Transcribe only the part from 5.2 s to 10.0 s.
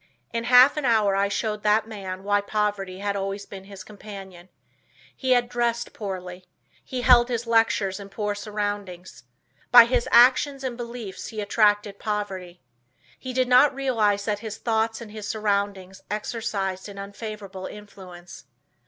had dressed poorly. He held his lectures in poor surroundings. By